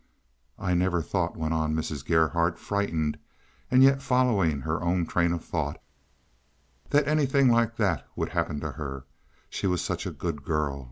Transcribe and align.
"I 0.57 0.73
never 0.73 1.03
thought," 1.03 1.37
went 1.37 1.53
on 1.53 1.75
Mrs. 1.75 2.03
Gerhardt, 2.03 2.57
frightened, 2.57 3.19
and 3.69 3.83
yet 3.83 4.01
following 4.01 4.61
her 4.61 4.81
own 4.81 5.05
train 5.05 5.31
of 5.31 5.45
thought, 5.45 5.79
"that 6.89 7.07
anything 7.07 7.49
like 7.51 7.75
that 7.75 8.07
would 8.15 8.29
happen 8.29 8.59
to 8.61 8.71
her. 8.71 9.05
She 9.47 9.67
was 9.67 9.83
such 9.83 10.07
a 10.07 10.11
good 10.11 10.43
girl. 10.43 10.79